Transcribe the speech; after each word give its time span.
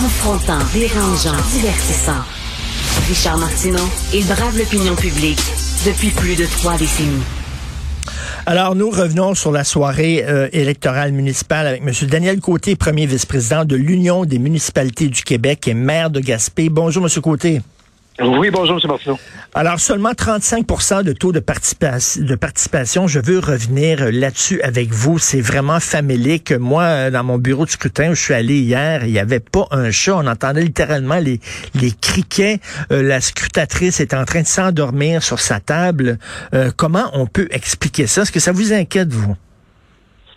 Confrontant, 0.00 0.58
dérangeant, 0.72 1.36
divertissant. 1.52 2.24
Richard 3.06 3.36
Martineau, 3.36 3.84
il 4.14 4.24
brave 4.24 4.56
l'opinion 4.56 4.96
publique 4.96 5.38
depuis 5.84 6.08
plus 6.08 6.36
de 6.36 6.46
trois 6.46 6.78
décennies. 6.78 7.22
Alors, 8.46 8.74
nous 8.74 8.88
revenons 8.88 9.34
sur 9.34 9.52
la 9.52 9.62
soirée 9.62 10.24
euh, 10.26 10.48
électorale 10.54 11.12
municipale 11.12 11.66
avec 11.66 11.82
M. 11.82 11.92
Daniel 12.08 12.40
Côté, 12.40 12.76
premier 12.76 13.04
vice-président 13.04 13.66
de 13.66 13.76
l'Union 13.76 14.24
des 14.24 14.38
municipalités 14.38 15.08
du 15.08 15.22
Québec 15.22 15.68
et 15.68 15.74
maire 15.74 16.08
de 16.08 16.20
Gaspé. 16.20 16.70
Bonjour, 16.70 17.04
M. 17.04 17.20
Côté. 17.20 17.60
Oui, 18.22 18.50
bonjour, 18.50 18.78
M. 18.82 18.88
Martineau. 18.88 19.18
Alors, 19.54 19.80
seulement 19.80 20.12
35% 20.12 21.02
de 21.02 21.12
taux 21.12 21.32
de, 21.32 21.40
participation. 21.40 23.06
Je 23.06 23.18
veux 23.18 23.38
revenir 23.38 24.12
là-dessus 24.12 24.60
avec 24.60 24.92
vous. 24.92 25.18
C'est 25.18 25.40
vraiment 25.40 25.80
famélique. 25.80 26.52
Moi, 26.52 27.10
dans 27.10 27.24
mon 27.24 27.38
bureau 27.38 27.64
de 27.64 27.70
scrutin 27.70 28.10
où 28.10 28.14
je 28.14 28.20
suis 28.20 28.34
allé 28.34 28.58
hier, 28.58 29.04
il 29.06 29.12
n'y 29.12 29.18
avait 29.18 29.40
pas 29.40 29.66
un 29.70 29.90
chat. 29.90 30.16
On 30.16 30.26
entendait 30.26 30.62
littéralement 30.62 31.18
les, 31.18 31.40
criquets. 32.00 32.60
Euh, 32.92 33.02
la 33.02 33.20
scrutatrice 33.20 34.00
est 34.00 34.12
en 34.12 34.24
train 34.24 34.42
de 34.42 34.46
s'endormir 34.46 35.22
sur 35.22 35.40
sa 35.40 35.58
table. 35.58 36.18
Euh, 36.52 36.70
comment 36.76 37.10
on 37.14 37.26
peut 37.26 37.48
expliquer 37.50 38.06
ça? 38.06 38.22
Est-ce 38.22 38.32
que 38.32 38.40
ça 38.40 38.52
vous 38.52 38.72
inquiète, 38.72 39.12
vous? 39.12 39.34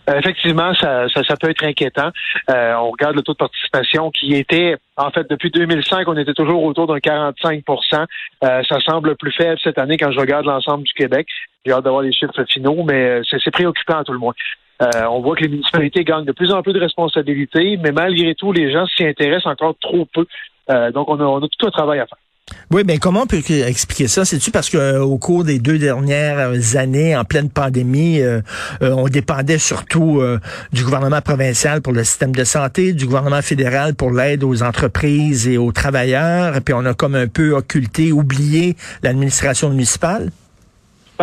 Euh, 0.10 0.20
effectivement, 0.20 0.74
ça, 0.76 1.08
ça, 1.10 1.36
peut 1.38 1.50
être 1.50 1.64
inquiétant. 1.64 2.10
Euh, 2.50 2.74
on 2.76 2.92
regarde 2.92 3.16
le 3.16 3.22
taux 3.22 3.34
de 3.34 3.38
participation 3.38 4.12
qui 4.12 4.36
était, 4.36 4.76
en 4.98 5.12
fait, 5.12 5.30
depuis 5.30 5.50
2005, 5.50 6.08
on 6.08 6.18
était 6.18 6.34
toujours 6.34 6.64
autour 6.64 6.88
d'un 6.88 6.98
45% 6.98 8.06
euh, 8.44 8.62
Ça 8.68 8.80
semble 8.82 9.16
plus 9.16 9.32
faible 9.32 9.58
cette 9.64 9.78
année 9.78 9.98
quand 9.98 10.12
je 10.12 10.20
regarde 10.20 10.46
l'ensemble 10.46 10.84
du 10.84 10.94
Québec. 10.94 11.28
J'ai 11.66 11.72
hâte 11.72 11.86
d'avoir 11.86 12.02
les 12.02 12.12
chiffres 12.12 12.44
finaux, 12.50 12.84
mais 12.84 13.22
c'est 13.30 13.52
préoccupant 13.52 14.00
à 14.00 14.04
tout 14.04 14.12
le 14.12 14.20
monde. 14.20 14.34
on 14.82 15.22
voit 15.22 15.36
que 15.36 15.44
les 15.44 15.50
municipalités 15.50 16.04
gagnent 16.04 16.26
de 16.26 16.34
plus 16.34 16.52
en 16.52 16.62
plus 16.62 16.74
de 16.74 16.80
responsabilités, 16.80 17.78
mais 17.78 17.92
malgré 17.92 18.36
tout, 18.36 18.52
les 18.52 18.72
gens 18.72 18.86
s'y 18.88 19.06
intéressent 19.06 19.46
encore 19.54 19.76
trop 19.80 20.06
peu. 20.14 20.28
donc, 20.92 21.08
on 21.08 21.20
a, 21.22 21.24
on 21.24 21.38
a 21.38 21.48
tout 21.48 21.68
un 21.68 21.72
travail 21.72 22.00
à 22.00 22.08
faire. 22.08 22.18
Oui, 22.72 22.82
mais 22.86 22.98
comment 22.98 23.24
on 23.24 23.28
peut 23.28 23.42
expliquer 23.48 24.08
ça? 24.08 24.26
C'est-tu 24.26 24.50
parce 24.50 24.70
qu'au 24.70 24.78
euh, 24.78 25.18
cours 25.18 25.44
des 25.44 25.60
deux 25.60 25.78
dernières 25.78 26.76
années, 26.76 27.16
en 27.16 27.24
pleine 27.24 27.50
pandémie, 27.50 28.20
euh, 28.20 28.42
euh, 28.82 28.92
on 28.98 29.08
dépendait 29.08 29.60
surtout 29.60 30.22
du 30.72 30.84
gouvernement 30.84 31.22
provincial 31.22 31.82
pour 31.82 31.94
le 31.94 32.04
système 32.04 32.34
de 32.34 32.44
santé, 32.44 32.94
du 32.94 33.06
gouvernement 33.06 33.42
fédéral 33.42 33.96
pour 33.96 34.12
l'aide 34.12 34.44
aux 34.44 34.64
entreprises 34.64 35.48
et 35.48 35.58
aux 35.58 35.72
travailleurs, 35.72 36.60
puis 36.62 36.74
on 36.74 36.86
a 36.86 36.94
comme 36.94 37.16
un 37.16 37.28
peu 37.28 37.52
occulté, 37.52 38.12
oublié 38.12 38.76
l'administration 39.04 39.70
municipale? 39.70 40.32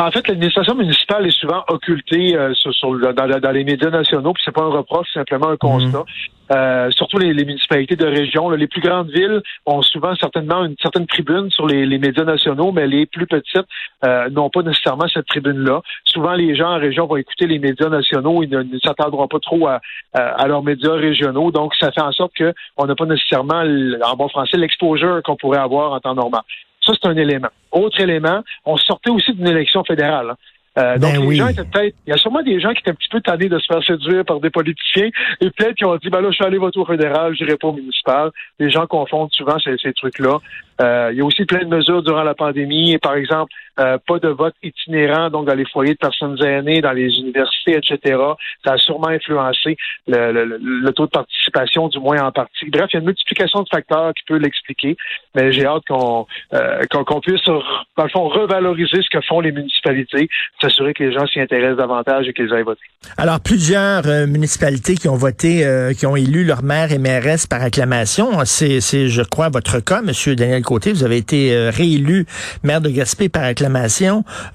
Ben, 0.00 0.06
en 0.06 0.10
fait, 0.12 0.26
l'administration 0.28 0.74
municipale 0.76 1.26
est 1.26 1.38
souvent 1.38 1.62
occultée 1.68 2.34
euh, 2.34 2.54
sur, 2.54 2.72
dans, 3.12 3.50
les 3.52 3.64
médias 3.64 3.90
nationaux, 3.90 4.32
puis 4.32 4.42
c'est 4.42 4.54
pas 4.54 4.62
un 4.62 4.70
reproche, 4.70 5.06
c'est 5.12 5.18
simplement 5.18 5.48
un 5.48 5.58
constat. 5.58 5.98
Mhm. 5.98 6.04
Euh, 6.52 6.90
surtout 6.90 7.18
les, 7.18 7.34
municipalités 7.34 7.96
de 7.96 8.06
région. 8.06 8.48
les 8.48 8.66
plus 8.66 8.80
grandes 8.80 9.10
villes 9.10 9.42
ont 9.66 9.82
souvent 9.82 10.14
certainement 10.16 10.64
une 10.64 10.74
certaine 10.80 11.06
tribune 11.06 11.50
sur 11.50 11.66
les, 11.66 11.98
médias 11.98 12.24
nationaux, 12.24 12.72
mais 12.72 12.86
les 12.86 13.04
plus 13.04 13.26
petites 13.26 13.66
euh, 14.06 14.30
n'ont 14.30 14.48
pas 14.48 14.62
nécessairement 14.62 15.06
cette 15.06 15.26
tribune-là. 15.26 15.82
Souvent, 16.06 16.32
les 16.32 16.56
gens 16.56 16.70
en 16.70 16.78
région 16.78 17.06
vont 17.06 17.16
écouter 17.16 17.46
les 17.46 17.58
médias 17.58 17.90
nationaux, 17.90 18.42
ils 18.42 18.48
ne, 18.48 18.62
ne 18.62 18.78
s'attendront 18.78 19.28
pas 19.28 19.38
trop 19.38 19.68
à, 19.68 19.82
à, 20.14 20.48
leurs 20.48 20.62
médias 20.62 20.94
régionaux. 20.94 21.50
Donc, 21.50 21.74
ça 21.78 21.92
fait 21.92 22.00
en 22.00 22.12
sorte 22.12 22.32
qu'on 22.38 22.86
n'a 22.86 22.94
pas 22.94 23.04
nécessairement, 23.04 23.62
en 24.02 24.16
bon 24.16 24.30
français, 24.30 24.56
l'exposure 24.56 25.20
qu'on 25.22 25.36
pourrait 25.36 25.60
avoir 25.60 25.92
en 25.92 26.00
temps 26.00 26.14
normal. 26.14 26.40
Ça, 26.84 26.92
c'est 27.00 27.08
un 27.08 27.16
élément. 27.16 27.48
Autre 27.72 28.00
élément, 28.00 28.42
on 28.64 28.76
sortait 28.76 29.10
aussi 29.10 29.32
d'une 29.32 29.48
élection 29.48 29.84
fédérale. 29.84 30.30
Hein. 30.30 30.36
Euh, 30.78 30.98
donc, 30.98 31.14
ben 31.14 31.28
les 31.28 31.36
gens 31.36 31.48
étaient 31.48 31.64
peut-être. 31.64 31.96
Il 32.06 32.10
y 32.10 32.12
a 32.12 32.16
sûrement 32.16 32.42
des 32.42 32.60
gens 32.60 32.72
qui 32.72 32.78
étaient 32.80 32.92
un 32.92 32.94
petit 32.94 33.08
peu 33.08 33.20
tannés 33.20 33.48
de 33.48 33.58
se 33.58 33.66
faire 33.66 33.82
séduire 33.82 34.24
par 34.24 34.38
des 34.38 34.50
politiciens 34.50 35.10
et 35.40 35.50
peut-être 35.50 35.74
qui 35.74 35.84
ont 35.84 35.96
dit 35.96 36.10
ben 36.10 36.20
là, 36.20 36.30
je 36.30 36.36
suis 36.36 36.44
allé 36.44 36.58
voter 36.58 36.78
au 36.78 36.84
fédéral, 36.84 37.34
je 37.36 37.44
n'irai 37.44 37.56
pas 37.56 37.68
au 37.68 37.72
municipal. 37.72 38.30
Les 38.60 38.70
gens 38.70 38.86
confondent 38.86 39.32
souvent 39.32 39.58
ces, 39.58 39.76
ces 39.82 39.92
trucs-là. 39.92 40.38
Euh, 40.80 41.10
il 41.12 41.18
y 41.18 41.20
a 41.22 41.24
aussi 41.24 41.44
plein 41.44 41.64
de 41.64 41.76
mesures 41.76 42.02
durant 42.02 42.22
la 42.22 42.34
pandémie, 42.34 42.96
par 42.98 43.14
exemple, 43.14 43.52
euh, 43.80 43.98
pas 44.06 44.18
de 44.18 44.28
vote 44.28 44.54
itinérant, 44.62 45.30
donc 45.30 45.46
dans 45.46 45.54
les 45.54 45.64
foyers 45.66 45.94
de 45.94 45.98
personnes 45.98 46.36
aînées, 46.44 46.80
dans 46.80 46.92
les 46.92 47.08
universités, 47.18 47.76
etc. 47.76 48.18
Ça 48.64 48.72
a 48.72 48.78
sûrement 48.78 49.08
influencé 49.08 49.76
le, 50.06 50.90
taux 50.90 51.06
de 51.06 51.10
participation, 51.10 51.88
du 51.88 51.98
moins 51.98 52.22
en 52.22 52.32
partie. 52.32 52.68
Bref, 52.70 52.86
il 52.90 52.94
y 52.94 52.96
a 52.96 53.00
une 53.00 53.06
multiplication 53.06 53.62
de 53.62 53.68
facteurs 53.68 54.12
qui 54.14 54.24
peut 54.26 54.36
l'expliquer, 54.36 54.96
mais 55.34 55.52
j'ai 55.52 55.66
hâte 55.66 55.84
qu'on 55.88 56.26
euh, 56.54 56.82
qu'on 56.90 57.20
puisse, 57.20 57.44
dans 57.44 58.04
le 58.04 58.08
fond, 58.08 58.28
revaloriser 58.28 59.02
ce 59.02 59.08
que 59.10 59.22
font 59.24 59.40
les 59.40 59.52
municipalités, 59.52 60.28
s'assurer 60.60 60.94
que 60.94 61.04
les 61.04 61.12
gens 61.12 61.26
s'y 61.26 61.40
intéressent 61.40 61.78
davantage 61.78 62.28
et 62.28 62.32
qu'ils 62.32 62.52
aillent 62.52 62.62
voter. 62.62 62.82
Alors, 63.16 63.40
plusieurs 63.40 64.02
municipalités 64.26 64.94
qui 64.94 65.08
ont 65.08 65.16
voté, 65.16 65.64
qui 65.98 66.06
ont 66.06 66.16
élu 66.16 66.44
leur 66.44 66.62
maire 66.62 66.92
et 66.92 66.98
mairesse 66.98 67.46
par 67.46 67.62
acclamation, 67.62 68.44
c'est, 68.44 68.80
je 68.80 69.22
crois, 69.22 69.48
votre 69.48 69.80
cas, 69.80 70.02
Monsieur 70.02 70.36
Daniel 70.36 70.62
vous 70.70 71.04
avez 71.04 71.16
été 71.16 71.54
euh, 71.54 71.70
réélu 71.70 72.26
maire 72.62 72.80
de 72.80 72.90
Gaspé 72.90 73.28
par 73.28 73.44
acclamation. 73.44 73.69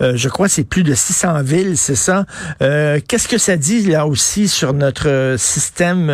Euh, 0.01 0.13
je 0.15 0.29
crois 0.29 0.47
que 0.47 0.53
c'est 0.53 0.63
plus 0.63 0.83
de 0.83 0.93
600 0.93 1.43
villes, 1.43 1.77
c'est 1.77 1.95
ça. 1.95 2.25
Euh, 2.61 2.99
qu'est-ce 3.07 3.27
que 3.27 3.37
ça 3.37 3.57
dit 3.57 3.83
là 3.83 4.07
aussi 4.07 4.47
sur 4.47 4.73
notre 4.73 5.35
système 5.37 6.11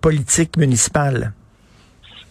politique 0.00 0.56
municipal? 0.56 1.32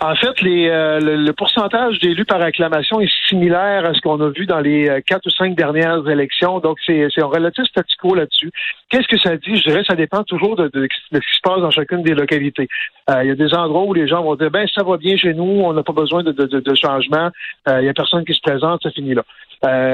En 0.03 0.15
fait, 0.15 0.41
les, 0.41 0.67
euh, 0.67 0.99
le, 0.99 1.31
pourcentage 1.31 1.97
d'élus 1.99 2.25
par 2.25 2.41
acclamation 2.41 2.99
est 2.99 3.09
similaire 3.29 3.85
à 3.85 3.93
ce 3.93 4.01
qu'on 4.01 4.19
a 4.19 4.31
vu 4.31 4.45
dans 4.45 4.59
les 4.59 4.89
euh, 4.89 4.99
quatre 4.99 5.25
ou 5.27 5.29
cinq 5.29 5.55
dernières 5.55 6.05
élections. 6.09 6.59
Donc, 6.59 6.77
c'est 6.85 7.07
un 7.21 7.25
relatif 7.25 7.63
statu 7.67 7.95
quo 8.01 8.13
là-dessus. 8.13 8.51
Qu'est-ce 8.89 9.07
que 9.07 9.17
ça 9.17 9.37
dit? 9.37 9.55
Je 9.55 9.63
dirais 9.63 9.81
ça 9.87 9.95
dépend 9.95 10.23
toujours 10.23 10.57
de, 10.57 10.67
de, 10.73 10.89
ce 10.91 11.17
qui 11.19 11.35
se 11.35 11.41
passe 11.41 11.61
dans 11.61 11.71
chacune 11.71 12.03
des 12.03 12.15
localités. 12.15 12.67
Euh, 13.09 13.23
il 13.23 13.29
y 13.29 13.31
a 13.31 13.35
des 13.35 13.53
endroits 13.53 13.85
où 13.85 13.93
les 13.93 14.05
gens 14.05 14.21
vont 14.23 14.35
dire, 14.35 14.51
ben 14.51 14.67
ça 14.75 14.83
va 14.83 14.97
bien 14.97 15.15
chez 15.15 15.33
nous, 15.33 15.61
on 15.63 15.71
n'a 15.71 15.83
pas 15.83 15.93
besoin 15.93 16.21
de, 16.21 16.33
de 16.33 16.75
changement, 16.75 17.29
il 17.69 17.83
n'y 17.83 17.89
a 17.89 17.93
personne 17.93 18.25
qui 18.25 18.33
se 18.33 18.41
présente, 18.41 18.83
ça 18.83 18.91
finit 18.91 19.13
là. 19.13 19.23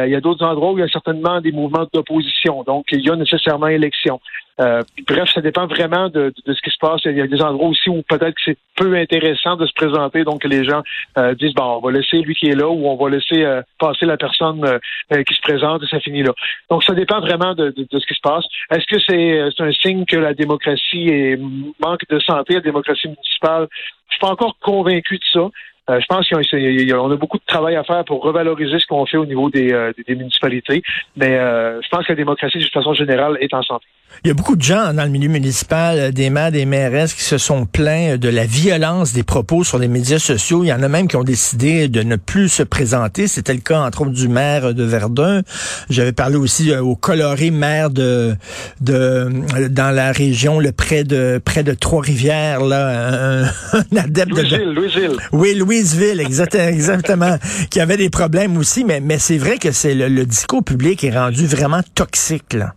il 0.07 0.11
y 0.11 0.15
a 0.15 0.21
d'autres 0.21 0.43
endroits 0.43 0.71
où 0.71 0.77
il 0.79 0.81
y 0.81 0.83
a 0.83 0.87
certainement 0.87 1.39
des 1.39 1.51
mouvements 1.51 1.85
d'opposition. 1.93 2.63
Donc, 2.63 2.85
il 2.91 3.01
y 3.01 3.11
a 3.11 3.15
nécessairement 3.15 3.67
élection. 3.67 4.19
Euh, 4.59 4.83
bref, 5.07 5.29
ça 5.33 5.41
dépend 5.41 5.67
vraiment 5.67 6.09
de, 6.09 6.33
de, 6.45 6.53
ce 6.53 6.61
qui 6.61 6.69
se 6.69 6.77
passe. 6.79 7.01
Il 7.05 7.17
y 7.17 7.21
a 7.21 7.27
des 7.27 7.41
endroits 7.41 7.69
aussi 7.69 7.89
où 7.89 8.01
peut-être 8.03 8.35
que 8.35 8.41
c'est 8.43 8.57
peu 8.75 8.95
intéressant 8.95 9.55
de 9.55 9.65
se 9.65 9.73
présenter, 9.73 10.23
donc 10.23 10.43
les 10.43 10.63
gens 10.63 10.81
euh, 11.17 11.33
disent 11.35 11.53
bon, 11.53 11.77
on 11.77 11.79
va 11.79 11.91
laisser 11.91 12.17
lui 12.17 12.35
qui 12.35 12.49
est 12.49 12.55
là 12.55 12.67
ou 12.67 12.87
on 12.87 12.95
va 12.95 13.09
laisser 13.09 13.43
euh, 13.43 13.61
passer 13.79 14.05
la 14.05 14.17
personne 14.17 14.79
qui 15.09 15.33
se 15.33 15.41
présente 15.41 15.83
et 15.83 15.87
ça 15.87 15.99
finit 15.99 16.23
là. 16.23 16.33
Donc 16.69 16.83
ça 16.83 16.93
dépend 16.93 17.19
vraiment 17.19 17.53
de, 17.55 17.69
de 17.69 17.99
ce 17.99 18.05
qui 18.05 18.15
se 18.15 18.21
passe. 18.21 18.45
Est-ce 18.71 18.85
que 18.85 18.99
c'est 18.99 19.63
un 19.63 19.71
signe 19.71 20.05
que 20.05 20.17
la 20.17 20.33
démocratie 20.33 21.07
est 21.09 21.39
manque 21.79 22.07
de 22.09 22.19
santé, 22.19 22.55
la 22.55 22.61
démocratie 22.61 23.07
municipale? 23.07 23.67
Je 24.09 24.15
suis 24.15 24.21
pas 24.21 24.31
encore 24.31 24.57
convaincu 24.59 25.17
de 25.17 25.23
ça. 25.31 25.49
Euh, 25.89 25.99
je 25.99 26.05
pense 26.07 26.29
qu'on 26.29 26.37
a, 26.37 27.13
a 27.13 27.15
beaucoup 27.15 27.37
de 27.37 27.45
travail 27.45 27.75
à 27.75 27.83
faire 27.83 28.03
pour 28.05 28.21
revaloriser 28.21 28.79
ce 28.79 28.85
qu'on 28.85 29.05
fait 29.05 29.17
au 29.17 29.25
niveau 29.25 29.49
des, 29.49 29.73
euh, 29.73 29.91
municipalités, 30.07 30.83
mais 31.15 31.37
euh, 31.37 31.81
je 31.81 31.89
pense 31.89 32.05
que 32.05 32.11
la 32.11 32.15
démocratie, 32.15 32.59
de 32.59 32.65
façon 32.65 32.93
générale, 32.93 33.37
est 33.41 33.53
en 33.53 33.63
santé. 33.63 33.85
Il 34.23 34.27
y 34.27 34.31
a 34.31 34.33
beaucoup 34.33 34.55
de 34.55 34.61
gens 34.61 34.93
dans 34.93 35.03
le 35.03 35.09
milieu 35.09 35.29
municipal, 35.29 36.11
des 36.11 36.29
maires, 36.29 36.51
des 36.51 36.65
mairesses 36.65 37.13
qui 37.13 37.23
se 37.23 37.37
sont 37.37 37.65
plaints 37.65 38.17
de 38.17 38.29
la 38.29 38.45
violence 38.45 39.13
des 39.13 39.23
propos 39.23 39.63
sur 39.63 39.79
les 39.79 39.87
médias 39.87 40.19
sociaux. 40.19 40.63
Il 40.63 40.67
y 40.67 40.73
en 40.73 40.83
a 40.83 40.89
même 40.89 41.07
qui 41.07 41.15
ont 41.15 41.23
décidé 41.23 41.87
de 41.87 42.03
ne 42.03 42.15
plus 42.17 42.49
se 42.49 42.63
présenter. 42.63 43.27
C'était 43.27 43.53
le 43.53 43.61
cas, 43.61 43.79
entre 43.79 44.01
autres, 44.01 44.11
du 44.11 44.27
maire 44.27 44.73
de 44.73 44.83
Verdun. 44.83 45.41
J'avais 45.89 46.11
parlé 46.11 46.35
aussi 46.35 46.75
au 46.75 46.95
coloré 46.95 47.49
maire 47.49 47.89
de, 47.89 48.35
de 48.81 49.29
dans 49.69 49.91
la 49.91 50.11
région, 50.11 50.59
le 50.59 50.71
près 50.71 51.03
de 51.03 51.41
près 51.43 51.63
de 51.63 51.73
Trois-Rivières, 51.73 52.63
là, 52.63 53.43
un, 53.43 53.43
adepte 53.97 54.35
de... 54.35 54.73
Louisville. 54.73 55.17
Oui, 55.31 55.55
Louis 55.55 55.83
ville 55.83 56.19
exactement, 56.59 57.37
qui 57.69 57.79
avait 57.79 57.97
des 57.97 58.09
problèmes 58.09 58.57
aussi, 58.57 58.83
mais, 58.83 58.99
mais 58.99 59.19
c'est 59.19 59.37
vrai 59.37 59.57
que 59.57 59.71
c'est 59.71 59.93
le, 59.93 60.25
discours 60.25 60.63
public 60.63 61.03
est 61.03 61.17
rendu 61.17 61.45
vraiment 61.45 61.81
toxique, 61.95 62.53
là. 62.53 62.73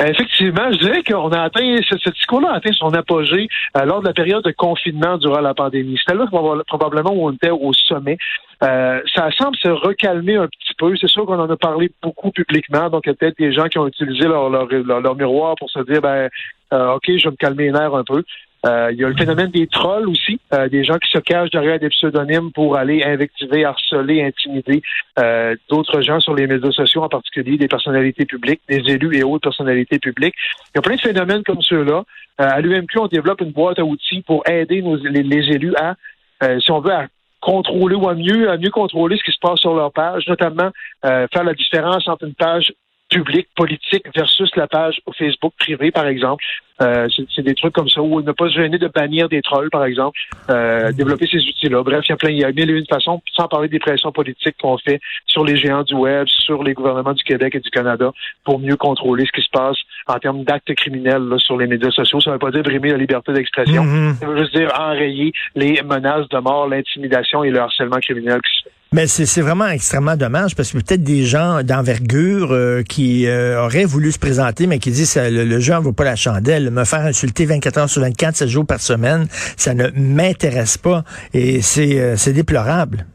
Effectivement, 0.00 0.72
je 0.72 0.78
dirais 0.78 1.02
qu'on 1.02 1.30
a 1.30 1.42
atteint, 1.42 1.76
ce, 1.88 2.10
discours-là 2.10 2.50
a 2.52 2.56
atteint 2.56 2.72
son 2.72 2.92
apogée 2.94 3.48
euh, 3.76 3.84
lors 3.84 4.00
de 4.00 4.06
la 4.06 4.14
période 4.14 4.44
de 4.44 4.52
confinement 4.52 5.18
durant 5.18 5.40
la 5.40 5.54
pandémie. 5.54 5.98
C'était 5.98 6.18
là 6.18 6.26
probablement 6.66 7.12
où 7.12 7.28
on 7.28 7.32
était 7.32 7.50
au 7.50 7.72
sommet. 7.72 8.18
Euh, 8.62 9.00
ça 9.14 9.30
semble 9.32 9.56
se 9.56 9.68
recalmer 9.68 10.36
un 10.36 10.48
petit 10.48 10.74
peu. 10.76 10.96
C'est 10.96 11.08
sûr 11.08 11.26
qu'on 11.26 11.38
en 11.38 11.48
a 11.48 11.56
parlé 11.56 11.90
beaucoup 12.02 12.30
publiquement, 12.30 12.90
donc 12.90 13.02
il 13.06 13.10
y 13.10 13.12
a 13.12 13.14
peut-être 13.14 13.38
des 13.38 13.52
gens 13.52 13.66
qui 13.66 13.78
ont 13.78 13.86
utilisé 13.86 14.26
leur, 14.26 14.50
leur, 14.50 15.16
miroir 15.16 15.54
pour 15.56 15.70
se 15.70 15.80
dire, 15.80 16.00
ben, 16.00 16.28
euh, 16.72 16.94
OK, 16.94 17.04
je 17.06 17.24
vais 17.24 17.30
me 17.30 17.36
calmer 17.36 17.64
les 17.64 17.72
nerfs 17.72 17.94
un 17.94 18.04
peu. 18.04 18.24
Euh, 18.66 18.90
il 18.92 18.98
y 18.98 19.04
a 19.04 19.08
le 19.08 19.14
phénomène 19.14 19.50
des 19.50 19.68
trolls 19.68 20.08
aussi, 20.08 20.40
euh, 20.52 20.68
des 20.68 20.82
gens 20.82 20.98
qui 20.98 21.08
se 21.10 21.18
cachent 21.18 21.50
derrière 21.50 21.78
des 21.78 21.90
pseudonymes 21.90 22.50
pour 22.52 22.76
aller 22.76 23.04
invectiver, 23.04 23.64
harceler, 23.64 24.22
intimider 24.24 24.82
euh, 25.18 25.54
d'autres 25.68 26.00
gens 26.00 26.18
sur 26.18 26.34
les 26.34 26.46
médias 26.46 26.72
sociaux, 26.72 27.02
en 27.02 27.08
particulier 27.08 27.56
des 27.56 27.68
personnalités 27.68 28.24
publiques, 28.24 28.60
des 28.68 28.82
élus 28.92 29.16
et 29.16 29.22
autres 29.22 29.48
personnalités 29.48 30.00
publiques. 30.00 30.34
Il 30.74 30.76
y 30.76 30.78
a 30.78 30.82
plein 30.82 30.96
de 30.96 31.00
phénomènes 31.00 31.44
comme 31.44 31.62
ceux-là. 31.62 32.02
à 32.38 32.60
l'UMQ, 32.60 32.98
on 32.98 33.06
développe 33.06 33.40
une 33.42 33.52
boîte 33.52 33.78
à 33.78 33.84
outils 33.84 34.22
pour 34.22 34.48
aider 34.48 34.82
nos, 34.82 34.96
les, 34.96 35.52
élus 35.52 35.74
à, 35.76 35.94
si 36.60 36.70
on 36.72 36.80
veut, 36.80 36.92
à 36.92 37.06
contrôler 37.40 37.94
ou 37.94 38.08
à 38.08 38.14
mieux, 38.14 38.50
à 38.50 38.56
mieux 38.56 38.70
contrôler 38.70 39.16
ce 39.16 39.22
qui 39.22 39.32
se 39.32 39.38
passe 39.40 39.60
sur 39.60 39.74
leur 39.74 39.92
page, 39.92 40.26
notamment 40.26 40.70
faire 41.02 41.44
la 41.44 41.54
différence 41.54 42.08
entre 42.08 42.24
une 42.24 42.34
page 42.34 42.72
publique, 43.08 43.48
politique, 43.56 44.04
versus 44.14 44.50
la 44.56 44.66
page 44.66 45.00
Facebook 45.18 45.52
privée, 45.58 45.90
par 45.90 46.06
exemple. 46.06 46.44
Euh, 46.80 47.08
c'est 47.34 47.42
des 47.42 47.54
trucs 47.54 47.74
comme 47.74 47.88
ça, 47.88 48.00
où 48.00 48.22
ne 48.22 48.30
pas 48.30 48.48
se 48.48 48.54
gêner 48.54 48.78
de 48.78 48.86
bannir 48.86 49.28
des 49.28 49.42
trolls, 49.42 49.70
par 49.70 49.84
exemple, 49.84 50.16
euh, 50.48 50.92
développer 50.92 51.26
ces 51.26 51.38
outils-là. 51.38 51.82
Bref, 51.82 52.04
il 52.06 52.10
y 52.10 52.12
a 52.12 52.16
plein, 52.16 52.30
il 52.30 52.38
y 52.38 52.44
a 52.44 52.52
mille 52.52 52.70
et 52.70 52.74
une 52.74 52.86
façons, 52.86 53.20
sans 53.34 53.48
parler 53.48 53.68
des 53.68 53.80
pressions 53.80 54.12
politiques 54.12 54.56
qu'on 54.60 54.78
fait 54.78 55.00
sur 55.26 55.44
les 55.44 55.56
géants 55.56 55.82
du 55.82 55.94
web, 55.94 56.28
sur 56.28 56.62
les 56.62 56.74
gouvernements 56.74 57.14
du 57.14 57.24
Québec 57.24 57.56
et 57.56 57.60
du 57.60 57.70
Canada, 57.70 58.12
pour 58.44 58.60
mieux 58.60 58.76
contrôler 58.76 59.24
ce 59.26 59.32
qui 59.32 59.44
se 59.44 59.50
passe 59.50 59.76
en 60.06 60.18
termes 60.18 60.44
d'actes 60.44 60.72
criminels 60.74 61.22
là, 61.22 61.38
sur 61.38 61.56
les 61.56 61.66
médias 61.66 61.90
sociaux. 61.90 62.20
Ça 62.20 62.30
ne 62.30 62.34
veut 62.34 62.38
pas 62.38 62.52
dire 62.52 62.62
brimer 62.62 62.90
la 62.90 62.98
liberté 62.98 63.32
d'expression, 63.32 63.82
mm-hmm. 63.82 64.14
ça 64.14 64.26
veut 64.26 64.38
juste 64.38 64.54
dire 64.54 64.70
enrayer 64.78 65.32
les 65.56 65.82
menaces 65.82 66.28
de 66.28 66.38
mort, 66.38 66.68
l'intimidation 66.68 67.42
et 67.42 67.50
le 67.50 67.58
harcèlement 67.58 67.98
criminel 67.98 68.40
qui 68.40 68.58
se 68.58 68.62
fait. 68.64 68.77
Mais 68.90 69.06
c'est 69.06 69.42
vraiment 69.42 69.68
extrêmement 69.68 70.16
dommage 70.16 70.56
parce 70.56 70.72
que 70.72 70.78
peut-être 70.78 71.02
des 71.02 71.24
gens 71.24 71.62
d'envergure 71.62 72.52
euh, 72.52 72.82
qui 72.82 73.26
euh, 73.26 73.62
auraient 73.62 73.84
voulu 73.84 74.12
se 74.12 74.18
présenter, 74.18 74.66
mais 74.66 74.78
qui 74.78 74.90
disent 74.90 75.14
le, 75.16 75.44
le 75.44 75.60
jeu 75.60 75.74
en 75.74 75.80
vaut 75.82 75.92
pas 75.92 76.04
la 76.04 76.16
chandelle. 76.16 76.70
Me 76.70 76.84
faire 76.84 77.00
insulter 77.00 77.44
24 77.44 77.78
heures 77.78 77.90
sur 77.90 78.00
24, 78.00 78.36
7 78.36 78.48
jours 78.48 78.64
par 78.64 78.80
semaine, 78.80 79.26
ça 79.58 79.74
ne 79.74 79.88
m'intéresse 79.90 80.78
pas 80.78 81.04
et 81.34 81.60
c'est 81.60 82.00
euh, 82.00 82.16
déplorable 82.32 83.06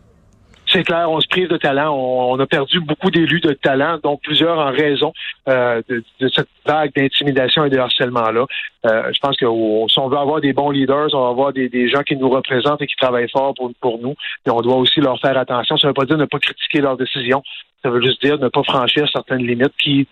c'est 0.73 0.83
clair, 0.83 1.09
on 1.09 1.21
se 1.21 1.27
prive 1.27 1.47
de 1.47 1.57
talent. 1.57 1.95
On, 1.95 2.39
a 2.39 2.47
perdu 2.47 2.79
beaucoup 2.79 3.11
d'élus 3.11 3.39
de 3.39 3.53
talent, 3.53 3.99
dont 4.03 4.17
plusieurs 4.17 4.57
en 4.57 4.71
raison 4.71 5.13
euh, 5.47 5.81
de, 5.87 6.03
cette 6.29 6.47
vague 6.65 6.91
d'intimidation 6.95 7.65
et 7.65 7.69
de 7.69 7.77
harcèlement-là. 7.77 8.45
Euh, 8.85 9.11
je 9.13 9.19
pense 9.19 9.37
que 9.37 9.45
si 9.45 9.99
on 9.99 10.07
veut 10.07 10.17
avoir 10.17 10.41
des 10.41 10.53
bons 10.53 10.71
leaders, 10.71 11.09
on 11.13 11.21
va 11.21 11.29
avoir 11.29 11.53
des, 11.53 11.87
gens 11.89 12.01
qui 12.01 12.15
nous 12.17 12.29
représentent 12.29 12.81
et 12.81 12.87
qui 12.87 12.95
travaillent 12.95 13.29
fort 13.29 13.53
pour, 13.53 13.71
pour 13.79 13.99
nous. 13.99 14.15
Et 14.45 14.49
on 14.49 14.61
doit 14.61 14.77
aussi 14.77 14.99
leur 14.99 15.19
faire 15.19 15.37
attention. 15.37 15.77
Ça 15.77 15.87
ne 15.87 15.89
veut 15.89 15.93
pas 15.93 16.05
dire 16.05 16.17
ne 16.17 16.25
pas 16.25 16.39
critiquer 16.39 16.81
leurs 16.81 16.97
décisions. 16.97 17.43
Ça 17.83 17.89
veut 17.89 18.01
juste 18.01 18.21
dire 18.23 18.37
ne 18.39 18.47
pas 18.47 18.63
franchir 18.63 19.07
certaines 19.11 19.45
limites 19.45 19.73
qui 19.77 20.07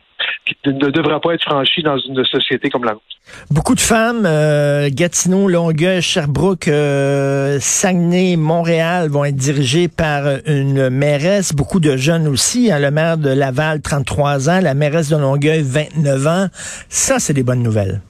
ne 0.66 0.90
devra 0.90 1.20
pas 1.20 1.34
être 1.34 1.44
franchi 1.44 1.82
dans 1.82 1.98
une 1.98 2.24
société 2.26 2.70
comme 2.70 2.84
la 2.84 2.92
nôtre. 2.92 3.04
Beaucoup 3.50 3.76
de 3.76 3.80
femmes, 3.80 4.26
euh, 4.26 4.90
Gatineau, 4.92 5.48
Longueuil, 5.48 6.02
Sherbrooke, 6.02 6.68
euh, 6.68 7.60
Saguenay, 7.60 8.36
Montréal 8.36 9.10
vont 9.10 9.26
être 9.26 9.36
dirigées 9.36 9.88
par 9.88 10.24
une 10.46 10.90
mairesse. 10.90 11.54
Beaucoup 11.54 11.80
de 11.80 11.96
jeunes 11.96 12.28
aussi. 12.28 12.72
Hein, 12.72 12.80
le 12.80 12.92
maire 12.92 13.18
de 13.18 13.30
Laval, 13.30 13.82
33 13.82 14.50
ans. 14.50 14.60
La 14.62 14.74
mairesse 14.74 15.10
de 15.10 15.18
Longueuil, 15.18 15.62
29 15.64 16.28
ans. 16.28 16.48
Ça, 16.90 17.20
c'est 17.20 17.34
des 17.34 17.44
bonnes 17.44 17.64
nouvelles. 17.64 18.02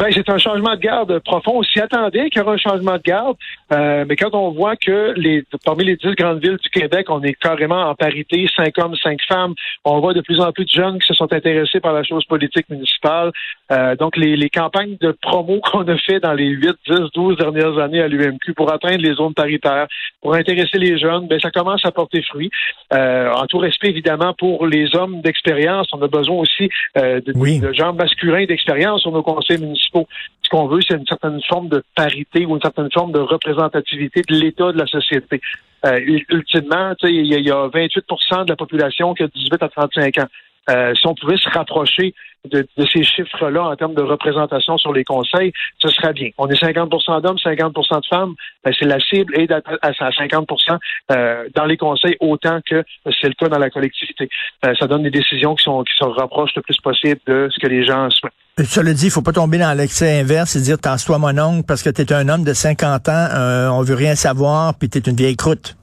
Ben, 0.00 0.10
c'est 0.14 0.30
un 0.30 0.38
changement 0.38 0.76
de 0.76 0.80
garde 0.80 1.18
profond. 1.18 1.58
On 1.58 1.62
s'y 1.62 1.78
attendait 1.78 2.30
qu'il 2.30 2.40
y 2.40 2.42
aurait 2.42 2.54
un 2.54 2.56
changement 2.56 2.96
de 2.96 3.02
garde, 3.02 3.36
euh, 3.70 4.06
mais 4.08 4.16
quand 4.16 4.32
on 4.32 4.50
voit 4.50 4.74
que 4.74 5.12
les, 5.14 5.44
parmi 5.62 5.84
les 5.84 5.96
dix 5.96 6.14
grandes 6.14 6.40
villes 6.42 6.56
du 6.56 6.70
Québec, 6.70 7.10
on 7.10 7.22
est 7.22 7.34
carrément 7.34 7.82
en 7.82 7.94
parité, 7.94 8.48
cinq 8.56 8.78
hommes, 8.78 8.96
cinq 8.96 9.18
femmes, 9.28 9.52
on 9.84 10.00
voit 10.00 10.14
de 10.14 10.22
plus 10.22 10.40
en 10.40 10.52
plus 10.52 10.64
de 10.64 10.70
jeunes 10.70 10.98
qui 11.00 11.06
se 11.06 11.12
sont 11.12 11.30
intéressés 11.30 11.80
par 11.80 11.92
la 11.92 12.02
chose 12.02 12.24
politique 12.24 12.70
municipale. 12.70 13.30
Euh, 13.72 13.94
donc, 13.94 14.16
les, 14.16 14.36
les, 14.36 14.48
campagnes 14.48 14.96
de 15.02 15.12
promo 15.20 15.60
qu'on 15.70 15.86
a 15.86 15.98
fait 15.98 16.18
dans 16.18 16.32
les 16.32 16.48
8, 16.48 16.70
10, 16.88 16.96
12 17.14 17.36
dernières 17.36 17.76
années 17.76 18.00
à 18.00 18.08
l'UMQ 18.08 18.54
pour 18.54 18.72
atteindre 18.72 19.02
les 19.02 19.12
zones 19.12 19.34
paritaires, 19.34 19.86
pour 20.20 20.34
intéresser 20.34 20.78
les 20.78 20.98
jeunes, 20.98 21.26
ben, 21.26 21.40
ça 21.40 21.50
commence 21.50 21.84
à 21.84 21.92
porter 21.92 22.22
fruit. 22.22 22.50
Euh, 22.92 23.32
en 23.32 23.46
tout 23.46 23.58
respect, 23.58 23.88
évidemment, 23.88 24.34
pour 24.34 24.66
les 24.66 24.94
hommes 24.94 25.20
d'expérience, 25.22 25.88
on 25.92 26.02
a 26.02 26.08
besoin 26.08 26.36
aussi 26.36 26.68
euh, 26.98 27.20
de, 27.20 27.32
de 27.32 27.72
gens 27.72 27.92
masculins 27.92 28.44
d'expérience 28.44 29.02
sur 29.02 29.12
nos 29.12 29.22
conseils 29.22 29.58
municipaux 29.58 30.06
ce 30.50 30.56
qu'on 30.56 30.66
veut, 30.66 30.80
c'est 30.86 30.96
une 30.96 31.06
certaine 31.06 31.40
forme 31.48 31.68
de 31.68 31.82
parité 31.94 32.44
ou 32.44 32.56
une 32.56 32.62
certaine 32.62 32.90
forme 32.92 33.12
de 33.12 33.20
représentativité 33.20 34.22
de 34.28 34.34
l'état 34.34 34.72
de 34.72 34.78
la 34.78 34.86
société. 34.86 35.40
Euh, 35.86 36.00
ultimement, 36.28 36.92
il 37.04 37.26
y, 37.26 37.50
a 37.50 37.68
28% 37.68 38.44
de 38.44 38.50
la 38.50 38.56
population 38.56 39.14
qui 39.14 39.22
a 39.22 39.28
18 39.28 39.62
à 39.62 39.68
35 39.68 40.18
ans. 40.18 40.26
Euh, 40.68 40.94
si 40.94 41.06
on 41.06 41.14
pouvait 41.14 41.36
se 41.36 41.48
rapprocher 41.48 42.14
de, 42.48 42.66
ces 42.92 43.02
chiffres-là 43.02 43.64
en 43.64 43.76
termes 43.76 43.94
de 43.94 44.02
représentation 44.02 44.78
sur 44.78 44.92
les 44.92 45.04
conseils, 45.04 45.52
ce 45.78 45.88
serait 45.88 46.12
bien. 46.12 46.30
On 46.38 46.48
est 46.48 46.60
50% 46.60 47.22
d'hommes, 47.22 47.36
50% 47.36 48.00
de 48.00 48.06
femmes. 48.08 48.34
Ben, 48.64 48.72
c'est 48.78 48.86
la 48.86 48.98
cible 48.98 49.38
et 49.38 49.48
à 49.50 49.90
50% 49.90 50.78
euh, 51.12 51.44
dans 51.54 51.64
les 51.64 51.76
conseils 51.76 52.16
autant 52.20 52.60
que 52.64 52.82
c'est 53.20 53.28
le 53.28 53.34
cas 53.34 53.48
dans 53.48 53.58
la 53.58 53.70
collectivité. 53.70 54.28
Euh, 54.64 54.74
ça 54.78 54.86
donne 54.86 55.02
des 55.02 55.10
décisions 55.10 55.54
qui 55.54 55.64
sont 55.64 55.82
qui 55.84 55.94
se 55.96 56.04
rapprochent 56.04 56.54
le 56.56 56.62
plus 56.62 56.76
possible 56.78 57.20
de 57.26 57.48
ce 57.52 57.58
que 57.60 57.66
les 57.66 57.84
gens 57.84 58.08
souhaitent. 58.10 58.32
Ça 58.64 58.82
le 58.82 58.92
dit, 58.92 59.06
il 59.06 59.10
faut 59.10 59.22
pas 59.22 59.32
tomber 59.32 59.58
dans 59.58 59.76
l'excès 59.76 60.20
inverse 60.20 60.56
et 60.56 60.60
dire 60.60 60.78
t'en 60.78 60.98
sois 60.98 61.18
mon 61.18 61.38
oncle 61.38 61.64
parce 61.66 61.82
que 61.82 61.90
tu 61.90 62.02
es 62.02 62.12
un 62.12 62.28
homme 62.28 62.44
de 62.44 62.52
50 62.52 63.08
ans, 63.08 63.12
euh, 63.12 63.68
on 63.68 63.82
veut 63.82 63.94
rien 63.94 64.14
savoir, 64.14 64.74
puis 64.74 64.88
tu 64.90 64.98
es 64.98 65.00
une 65.00 65.16
vieille 65.16 65.36
croûte. 65.36 65.76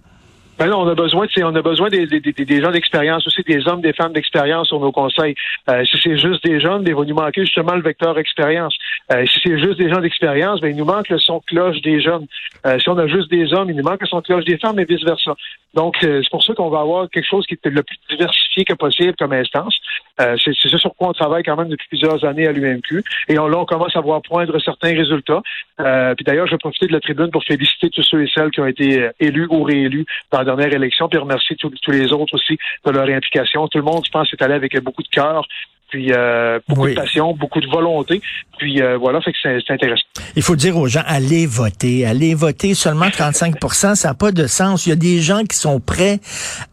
Ben 0.60 0.74
on 0.74 0.88
a 0.88 0.96
besoin, 0.96 1.28
on 1.44 1.56
a 1.56 1.62
besoin 1.62 1.90
des, 1.90 2.08
des, 2.08 2.20
des, 2.20 2.62
gens 2.62 2.72
d'expérience 2.72 3.28
aussi, 3.28 3.44
des 3.44 3.68
hommes, 3.68 3.82
des 3.82 3.94
femmes 3.94 4.14
d'expérience 4.14 4.70
sur 4.70 4.80
nos 4.80 4.92
conseils. 4.92 5.36
Euh, 5.70 5.86
si 5.86 6.00
c'est 6.04 6.18
juste 6.18 6.44
des 6.44 6.60
jeunes, 6.60 6.84
ben, 6.84 6.94
il 6.94 6.96
va 6.96 7.06
nous 7.06 7.14
manquer 7.14 7.42
justement 7.42 7.76
le 7.76 7.84
vecteur 7.84 8.18
expérience. 8.18 8.76
Euh, 9.12 9.24
si 9.28 9.40
c'est 9.44 9.60
juste 9.60 9.78
des 9.78 9.88
gens 9.90 10.00
d'expérience, 10.00 10.60
ben, 10.60 10.72
il 10.72 10.76
nous 10.76 10.86
manque 10.86 11.10
le 11.10 11.20
son 11.20 11.42
cloche 11.42 11.80
des 11.82 12.02
jeunes. 12.02 12.26
Euh, 12.66 12.80
si 12.80 12.90
on 12.90 12.98
a 12.98 13.06
juste 13.06 13.30
des 13.30 13.54
hommes, 13.54 13.70
il 13.70 13.76
nous 13.76 13.84
manque 13.84 14.02
le 14.02 14.08
son 14.08 14.22
cloche 14.22 14.46
des 14.46 14.58
femmes 14.58 14.80
et 14.80 14.86
vice 14.86 15.04
versa. 15.04 15.36
Donc 15.76 15.96
c'est 16.02 16.28
pour 16.32 16.44
ça 16.44 16.56
qu'on 16.56 16.70
va 16.70 16.80
avoir 16.80 17.08
quelque 17.10 17.28
chose 17.28 17.46
qui 17.46 17.54
est 17.54 17.70
le 17.70 17.84
plus 17.84 17.98
diversifié 18.10 18.66
que 18.66 18.74
possible 18.74 19.14
comme 19.20 19.34
instance. 19.34 19.76
c'est 20.18 20.54
ce 20.56 20.78
sur 20.78 20.96
quoi 20.96 21.10
on 21.10 21.14
travaille 21.14 21.44
quand 21.44 21.56
même 21.56 21.70
depuis 21.70 21.88
plusieurs 21.90 22.26
années 22.26 22.48
à 22.48 22.52
l'UMQ. 22.52 23.04
Et 23.28 23.38
on, 23.38 23.48
là, 23.48 23.60
on 23.60 23.66
commence 23.66 23.96
à 23.96 24.02
voir 24.02 24.24
poindre 24.24 24.58
certains 24.60 24.96
résultats. 24.96 25.44
puis 25.78 26.26
d'ailleurs, 26.26 26.48
je 26.48 26.54
vais 26.54 26.58
profiter 26.58 26.88
de 26.88 26.94
la 26.94 27.00
tribune 27.00 27.30
pour 27.30 27.44
féliciter 27.44 27.92
tous 27.92 28.02
ceux 28.02 28.24
et 28.24 28.32
celles 28.34 28.50
qui 28.50 28.60
ont 28.60 28.66
été 28.66 29.08
élus 29.20 29.46
ou 29.52 29.62
réélus 29.62 30.06
dernière 30.48 30.74
élection, 30.74 31.08
puis 31.08 31.20
remercier 31.20 31.56
tous, 31.56 31.72
les 31.90 32.12
autres 32.12 32.34
aussi 32.34 32.58
de 32.86 32.92
leur 32.92 33.08
implication. 33.10 33.68
Tout 33.68 33.78
le 33.78 33.84
monde, 33.84 34.04
je 34.06 34.12
pense, 34.12 34.32
est 34.34 34.42
allé 34.42 34.56
avec 34.56 34.78
beaucoup 34.82 35.04
de 35.04 35.10
cœur 35.10 35.48
puis 35.90 36.12
euh, 36.12 36.60
beaucoup 36.68 36.88
de 36.88 36.94
passion, 36.94 37.34
beaucoup 37.34 37.62
de 37.62 37.68
volonté. 37.68 38.22
Puis 38.58 38.82
euh, 38.82 38.98
voilà, 38.98 39.22
fait 39.22 39.32
que 39.32 39.38
c'est 39.44 39.74
intéressant. 39.74 40.04
Il 40.36 40.42
faut 40.42 40.56
dire 40.56 40.78
aux 40.78 40.88
gens, 40.88 41.04
allez 41.06 41.46
voter, 41.46 42.06
allez 42.06 42.34
voter. 42.34 42.74
Seulement 42.74 43.10
35 43.10 43.56
ça 43.72 43.94
n'a 44.08 44.14
pas 44.14 44.32
de 44.32 44.48
sens. 44.48 44.86
Il 44.86 44.90
y 44.90 44.92
a 44.92 44.96
des 44.96 45.20
gens 45.22 45.44
qui 45.44 45.58
sont 45.58 45.80
prêts 45.80 46.20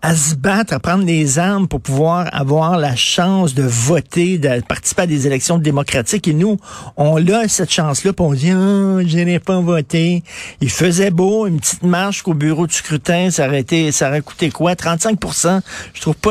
à 0.03 0.15
se 0.15 0.35
battre, 0.35 0.73
à 0.73 0.81
prendre 0.81 1.05
des 1.05 1.39
armes 1.39 1.69
pour 1.69 1.81
pouvoir 1.81 2.29
avoir 2.33 2.79
la 2.79 2.97
chance 2.97 3.55
de 3.55 3.63
voter, 3.63 4.39
de 4.39 4.61
participer 4.67 5.03
à 5.03 5.07
des 5.07 5.27
élections 5.27 5.59
démocratiques. 5.59 6.27
Et 6.29 6.35
nous, 6.35 6.57
on 6.97 7.17
a 7.29 7.49
cette 7.49 7.71
chance-là, 7.71 8.13
puis 8.13 8.25
on 8.25 8.33
dit, 8.33 8.53
oh, 8.53 9.01
je 9.07 9.19
n'ai 9.19 9.39
pas 9.39 9.61
voté. 9.61 10.23
Il 10.61 10.71
faisait 10.71 11.11
beau, 11.11 11.47
une 11.47 11.61
petite 11.61 11.83
marche 11.83 12.23
qu'au 12.23 12.35
bureau 12.35 12.67
du 12.67 12.75
scrutin, 12.75 13.31
ça 13.31 13.47
aurait 13.47 13.61
été, 13.61 13.93
ça 13.93 14.09
aurait 14.09 14.23
coûté 14.23 14.51
quoi? 14.51 14.75
35 14.75 15.19
Je 15.93 16.01
trouve 16.01 16.17
pas 16.17 16.23